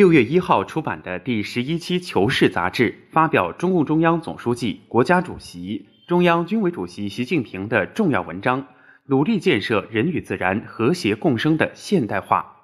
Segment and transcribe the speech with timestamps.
[0.00, 8.66] 六月一号出版的第十一期《求是》杂志发表中共中央总书记、国家主席、中央军委主席习近平的重要文章，
[9.08, 12.56] 努力建设人与自然和谐共生的现代化。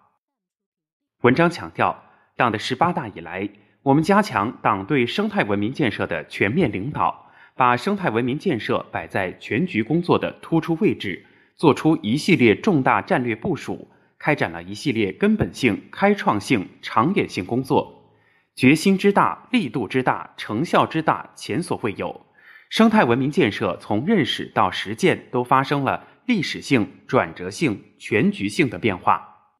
[1.20, 2.04] 文章强调，
[2.38, 3.50] 党的十八大以来，
[3.82, 13.90] 我们加强党对生态文明建设的全面领导，把生态文明建设摆在全局工作的突出位置，作出一系列重大战略部署。
[14.18, 18.12] 开展了一系列根本性、开创性、长远性工作，
[18.54, 22.26] 决心之大、力度之大、成效之大，前所未有。
[22.70, 29.52] 生态文明建设从认识到实践都发生了历史性、转折性、全局性的变化。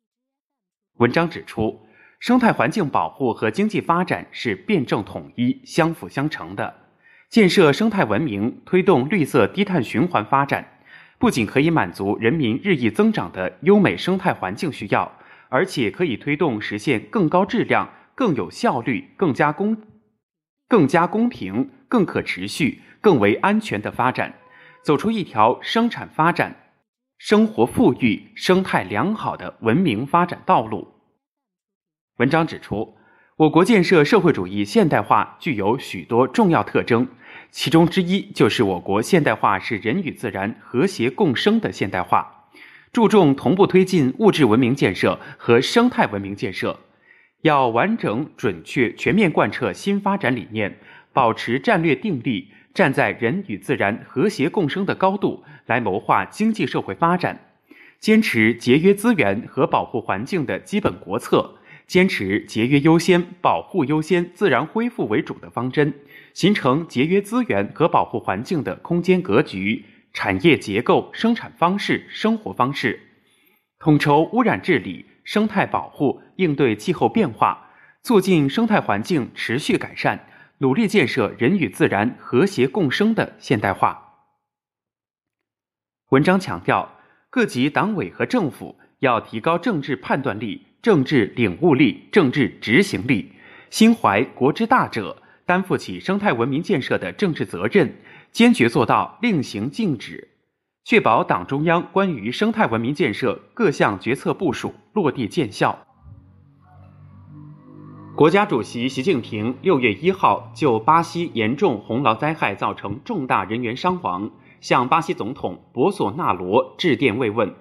[0.95, 1.87] 文章指出，
[2.19, 6.75] 生态环境保护和经济发展是辩证统一、相辅相成的。
[7.29, 10.76] 建设生态文明，推动绿色低碳循环发展。
[11.19, 15.11] 不仅可以满足人民日益增长的优美生态环境需要，
[15.49, 19.77] 而且可以推动实现更高质量、更有效率、更加公、
[20.69, 24.35] 更加公平、更可持续、更为安全的发展，
[24.83, 26.55] 走出一条生产发展、
[27.17, 30.87] 生活富裕、生态良好的文明发展道路。
[32.19, 32.97] 文章指出，
[33.37, 37.09] 我国建设社会主义现代化具有许多重要特征。
[37.57, 42.51] 其中之一就是我国现代化是人与自然和谐共生的现代化，
[42.93, 46.79] 注重同步推进物质文明建设和生态文明建设，
[47.41, 50.77] 要完整、准确、全面贯彻新发展理念，
[51.15, 57.41] 保持战略定力，站在人与自然和谐共生的高度来谋划经济社会发展，
[57.99, 61.55] 坚持节约资源和保护环境的基本国策。
[61.87, 65.95] 坚持节约优先、保护优先、自然恢复为主的方针，
[66.37, 73.01] 形成节约资源和保护环境的空间格局、产业结构、生产方式、生活方式，
[73.79, 77.71] 统筹污染治理、生态保护、应对气候变化，
[78.03, 80.27] 促进生态环境持续改善，
[80.59, 84.27] 努力建设人与自然和谐共生的现代化。
[86.11, 86.99] 文章强调，
[87.31, 90.67] 各级党委和政府要提高政治判断力。
[90.83, 93.33] 政治领悟力、政治执行力，
[93.71, 97.97] 心怀国之大者，担负起生态文明建设的政治责任，
[98.33, 100.29] 坚决做到令行禁止，
[100.83, 105.87] 确保党中央关于生态文明建设各项决策部署落地见效。
[108.17, 117.55] 国家主席习近平六月一号就巴西严重洪涝灾害造成重大人员伤亡，向巴西总统博索纳罗致电慰问。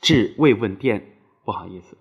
[0.00, 1.98] 致慰问电，不好意思。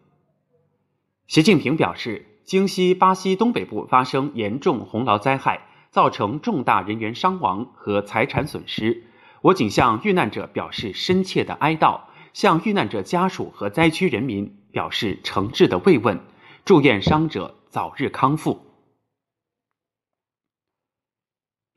[1.25, 9.03] 习近平表示，京西巴西东北部发生严重洪涝灾害，造成重大人员伤亡和财产损失。
[9.41, 11.99] 我谨向遇难者表示深切的哀悼，
[12.31, 16.21] 向遇难者家属和灾区人民表示诚挚的慰问，
[16.63, 18.61] 祝愿伤者早日康复。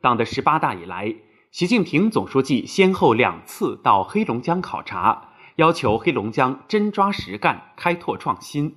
[0.00, 1.16] 党的十八大以来，
[1.50, 5.30] 习近平总书记先后两次到黑龙江考察。
[5.56, 8.76] 要求黑龙江真抓实干，开拓创新，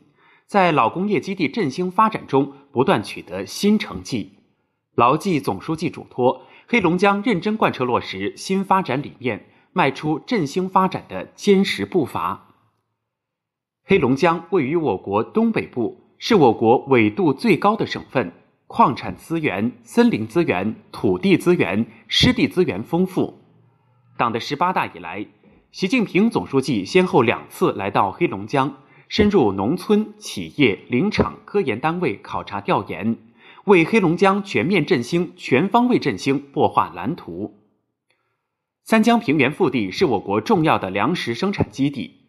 [0.53, 4.33] 在老工业基地振兴发展中不断取得新成绩，
[4.93, 12.49] 牢记总书记嘱托，黑龙江认真贯彻落实新发展理念，迈出振兴发展的坚实步伐。
[13.83, 18.31] 黑龙江位于我国东北部，是我国纬度最高的省份，
[18.67, 23.39] 矿产资源、森林资源、土地资源、湿地资源丰富。
[24.19, 25.25] 党的十八大以来。
[25.71, 28.75] 习近平总书记先后两次来到黑龙江，
[29.15, 33.15] 深入农村、企业、林场、科研单位考察调研，
[33.65, 37.59] 为黑龙江全面振兴、全方位振兴擘画蓝图。
[38.83, 42.21] 三江平原腹地是我国重要的粮食生产基地。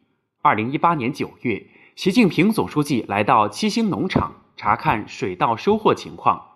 [0.42, 6.48] 二零一八年九月，习近平总书记来到七星农场查看水稻收获情况。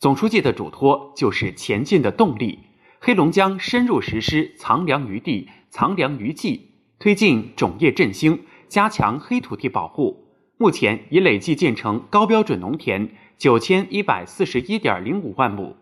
[0.00, 2.58] 总书记的嘱托就是前进的动力。
[2.98, 5.48] 黑龙江深入实施藏粮于地。
[5.68, 8.40] 藏粮于技，推进种业振兴，
[8.70, 10.24] 加强黑土地保护。
[10.56, 15.76] 目前已累计建成高标准农田九千一百四十一点零五万亩，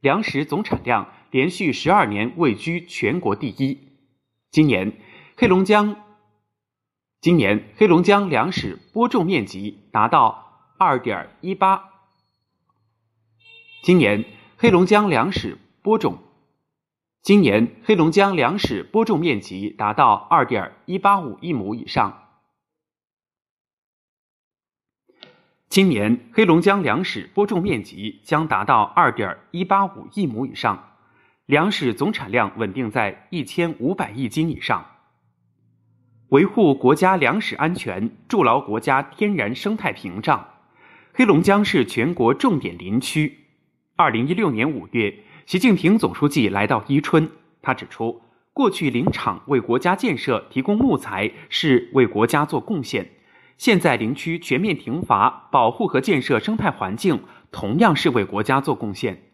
[0.00, 3.78] 粮食总产量连续十二年位居全国第一。
[4.50, 4.92] 今年
[5.36, 5.96] 黑龙江，
[7.20, 11.84] 今年黑龙江粮食播种面积达到二点一八。
[13.82, 14.24] 今年
[14.56, 16.18] 黑龙江粮食播种。
[17.22, 22.27] 今年黑龙江粮食播种面积达到二点一八五亿亩以上。
[25.68, 30.94] 今年黑龙江粮食播种面积将达到二点一八五亿亩以上，
[31.44, 34.86] 粮食总产量稳定在一千五百亿斤以上。
[36.30, 40.48] 维护国家粮食安全，筑牢国家天然生态屏障。
[41.12, 43.36] 黑龙江是全国重点林区。
[43.94, 47.30] 二零一六年五月，习近平总书记来到伊春，
[47.60, 48.22] 他指出，
[48.54, 53.10] 过去林场为国家建设提供木材是为国家做贡献，
[53.58, 59.24] 现在林区全面停伐，保护和建设生态环境，同样是为国家做贡献。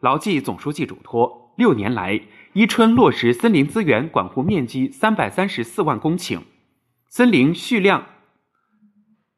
[0.00, 2.20] 牢记总书记嘱托，六年来，
[2.54, 6.40] 伊春落实森林资源管护面积三百三十四万公顷，
[7.08, 8.04] 森林蓄量、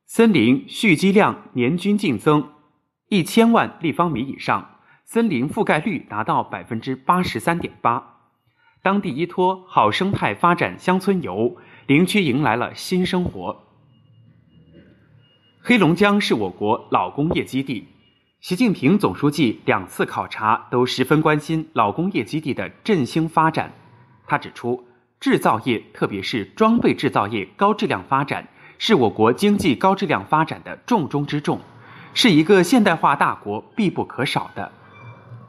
[0.07, 2.49] 森林蓄积量年均净增。
[3.11, 8.17] 一千万立方米以上，森林覆盖率达到百分之八十三点八。
[8.83, 13.70] 当地依托好生态发展乡村游，林区迎来了新生活。
[15.71, 17.87] 黑龙江是我国老工业基地，
[18.41, 23.73] 习近平总书记两次考察都十分关心老工业基地的振兴发展。
[24.27, 24.85] 他指出，
[25.21, 31.61] 制造业特别是装备制造业高质量发展，是我国经济高质量发展的重中之重。
[32.15, 34.73] 是一个现代化大国必不可少的。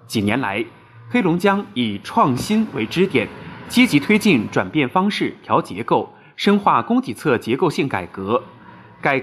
[0.05, 0.63] 几年来，
[1.09, 3.27] 黑龙江以创新为支点，
[3.67, 8.43] 积极推进转变方式、调结构，深化供给侧结构性改革，
[9.01, 9.19] 改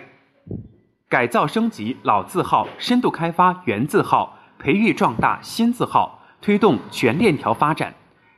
[1.09, 7.95] 改造升级老字号，深度开发原字号，培育壮大新字号，推动全链条发展，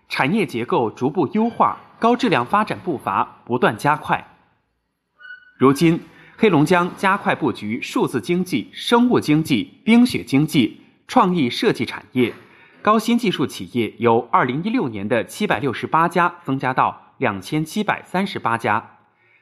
[0.09, 4.25] 产业结构逐步优化，高质量发展步伐不断加快。
[5.59, 6.01] 如今。
[6.39, 12.33] 黑龙江加快布局数字经济、生物经济、冰雪经济、创意设计产业，
[12.81, 19.01] 高新技术企业由二零一六年的七百六十八家增加到两千七百三十八家，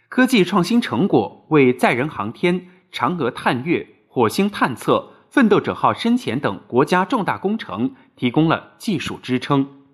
[0.08, 9.84] 科技创新成果为载人航天、嫦娥探月、火星探测、奋斗者号深潜等国家重大工程提供了技术支撑。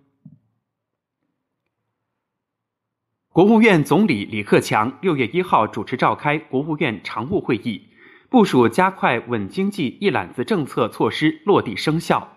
[3.28, 7.88] 国务院总理李克强六月一号主持召开国务院常务会议，
[8.30, 12.30] 部署加快稳经济一揽子政策措施落地生效。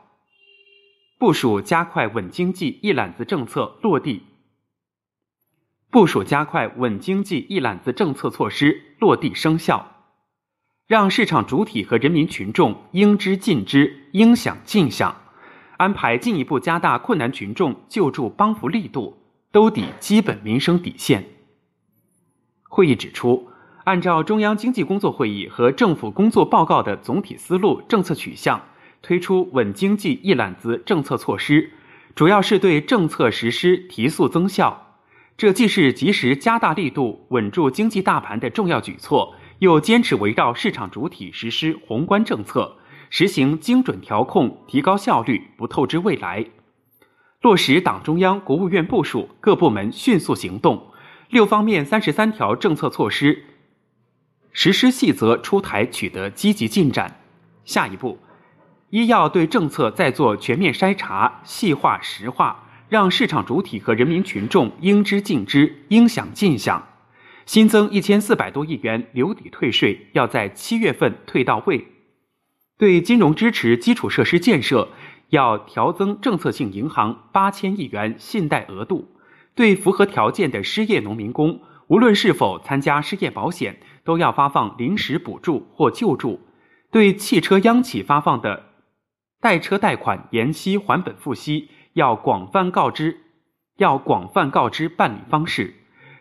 [1.19, 4.23] 部署加快稳经济一揽子政策落地。
[5.91, 9.96] 部署加快稳经济一揽子政策措施落地生效，
[10.87, 15.13] 让市场主体和人民群众应知尽知、应享尽享，
[15.75, 19.17] 安排进一步加大困难群众救助帮扶力度。
[19.51, 21.25] 兜底基本民生底线。
[22.69, 23.49] 会议指出，
[23.83, 28.61] 按照中央经济工作会议和政府工作报告的总体思路、政策取向，
[29.01, 31.69] 推出稳经济一揽子政策措施，
[32.15, 34.95] 主要是对政策实施提速增效。
[35.35, 42.77] 这既是及时加大力度稳住经济大盘的重要举措，又坚持围绕市场主体实施宏观政策，
[43.09, 46.45] 实行精准调控，提高效率，不透支未来。
[47.41, 50.91] 落实党中央、国务院部署，各部门迅速行动，
[51.29, 53.45] 六方面三十三条政策措施
[54.51, 57.19] 实施细则出台取得积极进展。
[57.63, 58.17] 下一步，
[58.89, 66.87] 一要对政策再做全面筛查、细化、实化，让市场主体和人民群众应知尽知、应享尽享。
[67.47, 71.87] 新增一千四百多亿元留抵退税，要在七月份退到位。
[72.77, 74.89] 对金融支持基础设施建设。
[75.29, 79.09] 要调增政策性银行八千亿元信贷额度，
[79.55, 86.39] 对符合条件的失业农民工，无论是否参加失业保险，都要发放临时补助或救助。
[86.91, 88.67] 对汽车央企发放的
[89.41, 93.17] 代车贷款延期还本付息，要广泛告知，
[93.75, 95.73] 要广泛告知办理方式。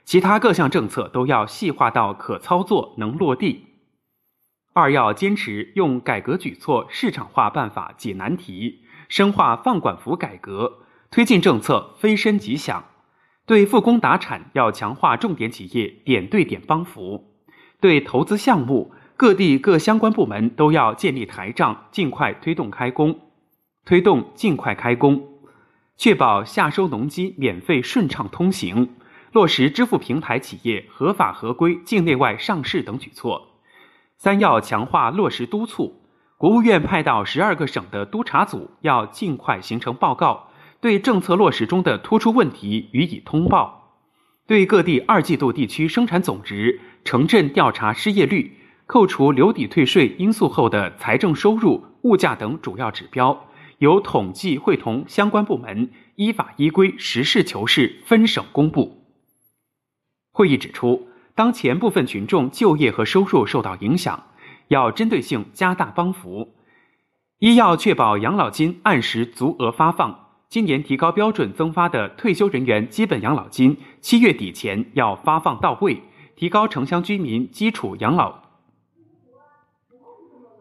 [0.07, 3.67] 其他各项政策都要细化到可操作、能落地。
[4.73, 8.85] 二要坚持用改革举措市场化办法解难题。
[9.09, 10.79] 深化放管服改革，
[11.11, 12.85] 推进政策飞身即享。
[13.47, 17.33] 对复工达产要强化重点企业点对点帮扶。
[17.81, 23.19] 对投资项目，各地各相关部门都要建立台账，尽快推动开工。
[23.85, 25.41] 推动尽快开工，
[25.97, 28.95] 确保夏收农机免费顺畅通行。
[29.37, 33.49] 落实支付平台企业合法合规境内外上市等举措。
[34.17, 36.01] 三要强化落实督促。
[36.39, 40.49] 国务院派到十二个省的督查组要尽快形成报告，
[40.81, 43.99] 对政策落实中的突出问题予以通报。
[44.47, 53.39] 对各地二季度地区生产总值、城镇调查失业率、扣除留抵退税因素后的财政收入、物价等主要指标，
[53.81, 58.96] 由统计会同相关部门依法依规实事求是分省公布。
[60.37, 64.23] 会议指出，当前部分群众就业和收入受到影响。
[64.69, 66.53] 要针对性加大帮扶，
[67.39, 76.03] 一要确保养老金按时足额发放，今年提高标准增发的退休人员基本养老金，七月底前要发放到位，
[76.35, 78.43] 提高城乡居民基础养老，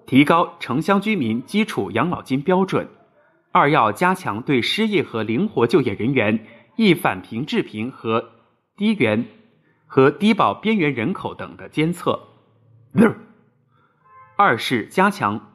[0.06, 2.88] 提高城乡居民基础养老金标准。
[3.52, 6.46] 二要加强对失业和灵活就业人员、
[6.78, 8.32] 易返贫致贫和
[8.78, 9.26] 低源
[9.86, 12.28] 和低保边缘人口等的监测。
[14.38, 15.52] 二是加强，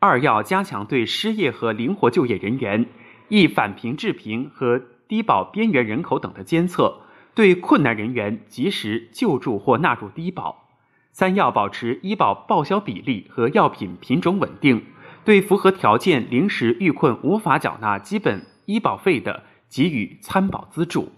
[0.00, 2.86] 二要加强对失业和灵活就业人员、
[3.28, 7.00] 易返贫致贫和低保边缘人口等的监测，
[7.34, 10.68] 对困难人员及时救助或纳入低保。
[11.12, 14.84] 三要保持医保报销比例和药品品种稳定。
[15.24, 21.10] 对符合条件临时遇困无法缴纳基本医保费的，给予参保资助。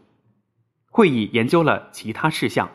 [0.91, 2.71] 会议研究了其他事项。